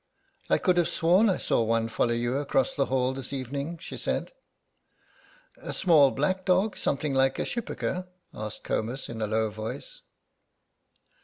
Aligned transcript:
"I 0.49 0.57
could 0.57 0.77
have 0.77 0.87
sworn 0.87 1.29
I 1.29 1.37
saw 1.37 1.61
one 1.61 1.87
follow 1.87 2.15
you 2.15 2.39
across 2.39 2.73
the 2.73 2.87
hall 2.87 3.13
this 3.13 3.31
evening," 3.31 3.77
she 3.77 3.97
said. 3.97 4.31
"A 5.57 5.71
small 5.71 6.09
black 6.09 6.43
dog, 6.43 6.75
something 6.75 7.13
like 7.13 7.37
a 7.37 7.45
schipperke?" 7.45 8.07
asked 8.33 8.63
Comus 8.63 9.09
in 9.09 9.21
a 9.21 9.27
low 9.27 9.51
voice. 9.51 10.01